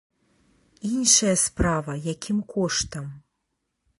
[0.93, 3.05] Іншая справа, якім коштам.